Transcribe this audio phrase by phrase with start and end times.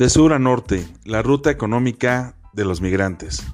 [0.00, 3.44] De sur a norte, la ruta económica de los migrantes.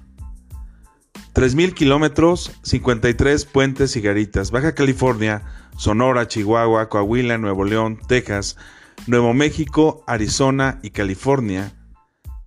[1.34, 4.52] 3.000 kilómetros, 53 puentes y garitas.
[4.52, 5.42] Baja California,
[5.76, 8.56] Sonora, Chihuahua, Coahuila, Nuevo León, Texas,
[9.08, 11.72] Nuevo México, Arizona y California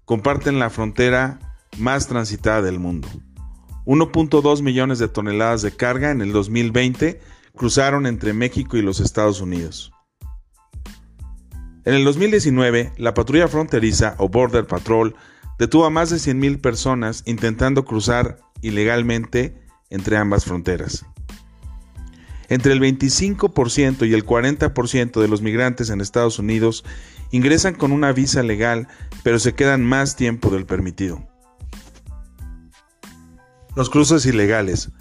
[0.05, 3.09] comparten la frontera más transitada del mundo.
[3.85, 7.19] 1.2 millones de toneladas de carga en el 2020
[7.53, 9.91] cruzaron entre México y los Estados Unidos.
[11.89, 15.15] En el 2019, la patrulla fronteriza o Border Patrol
[15.57, 21.03] detuvo a más de 100.000 personas intentando cruzar ilegalmente entre ambas fronteras.
[22.47, 26.85] Entre el 25% y el 40% de los migrantes en Estados Unidos
[27.31, 28.87] ingresan con una visa legal,
[29.23, 31.27] pero se quedan más tiempo del permitido.
[33.75, 34.91] Los cruces ilegales.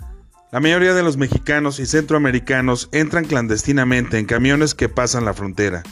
[0.50, 5.82] La mayoría de los mexicanos y centroamericanos entran clandestinamente en camiones que pasan la frontera.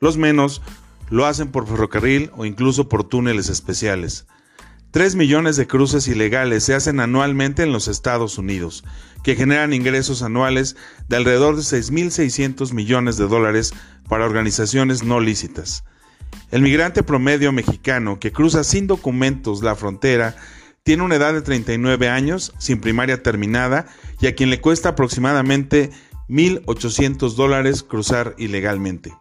[0.00, 0.62] Los menos
[1.10, 4.26] lo hacen por ferrocarril o incluso por túneles especiales.
[4.92, 8.82] 3 millones de cruces ilegales se hacen anualmente en los Estados Unidos,
[9.22, 10.74] que generan ingresos anuales
[11.08, 13.74] de alrededor de 6.600 millones de dólares
[14.08, 15.84] para organizaciones no lícitas.
[16.50, 20.34] El migrante promedio mexicano que cruza sin documentos la frontera
[20.82, 23.86] tiene una edad de 39 años, sin primaria terminada,
[24.18, 25.90] y a quien le cuesta aproximadamente
[26.28, 29.12] 1.800 dólares cruzar ilegalmente.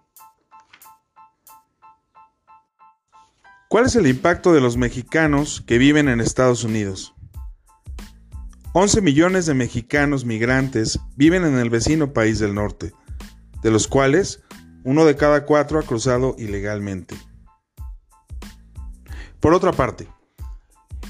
[3.69, 7.13] ¿Cuál es el impacto de los mexicanos que viven en Estados Unidos?
[8.73, 12.93] 11 millones de mexicanos migrantes viven en el vecino país del norte,
[13.61, 14.41] de los cuales
[14.83, 17.15] uno de cada cuatro ha cruzado ilegalmente.
[19.39, 20.07] Por otra parte,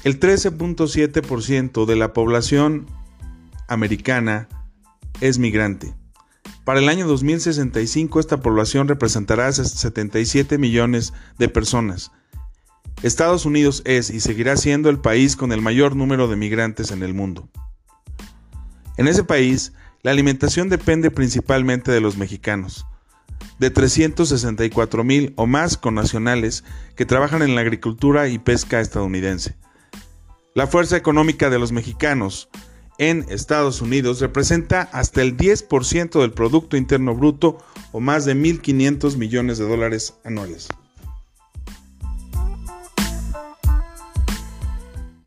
[0.03, 2.87] el 13.7% de la población
[3.69, 4.49] americana
[5.21, 5.95] es migrante.
[6.65, 12.11] Para el año 2065 esta población representará 77 millones de personas,
[13.02, 17.02] Estados Unidos es y seguirá siendo el país con el mayor número de migrantes en
[17.02, 17.48] el mundo.
[18.98, 19.71] En ese país,
[20.02, 22.86] la alimentación depende principalmente de los mexicanos,
[23.58, 26.65] de 364 mil o más connacionales
[26.95, 29.55] que trabajan en la agricultura y pesca estadounidense.
[30.54, 32.49] La fuerza económica de los mexicanos
[32.98, 37.60] en Estados Unidos representa hasta el 10% del Producto Interno Bruto
[37.93, 40.67] o más de 1.500 millones de dólares anuales.